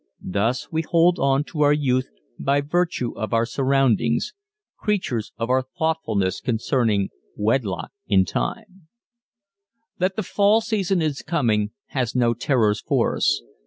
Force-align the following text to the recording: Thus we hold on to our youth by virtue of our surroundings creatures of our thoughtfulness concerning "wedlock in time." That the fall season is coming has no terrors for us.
Thus 0.25 0.67
we 0.71 0.81
hold 0.81 1.19
on 1.19 1.43
to 1.53 1.61
our 1.61 1.73
youth 1.73 2.09
by 2.39 2.59
virtue 2.61 3.11
of 3.15 3.33
our 3.35 3.45
surroundings 3.45 4.33
creatures 4.79 5.31
of 5.37 5.51
our 5.51 5.61
thoughtfulness 5.61 6.41
concerning 6.41 7.09
"wedlock 7.35 7.91
in 8.07 8.25
time." 8.25 8.87
That 9.99 10.15
the 10.15 10.23
fall 10.23 10.59
season 10.59 11.03
is 11.03 11.21
coming 11.21 11.69
has 11.89 12.15
no 12.15 12.33
terrors 12.33 12.81
for 12.81 13.15
us. 13.15 13.43